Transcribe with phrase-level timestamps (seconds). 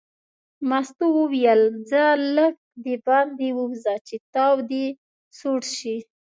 [0.69, 2.03] مستو وویل ځه
[2.35, 2.53] لږ
[2.85, 4.85] دباندې ووځه چې تاو دې
[5.37, 5.95] سوړ شي.